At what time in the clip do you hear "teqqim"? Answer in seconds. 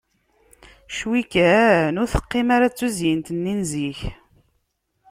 2.13-2.47